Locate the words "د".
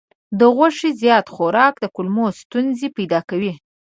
0.39-0.41, 1.79-1.85